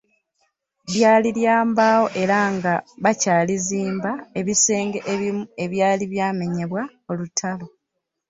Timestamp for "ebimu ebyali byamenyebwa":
5.13-6.81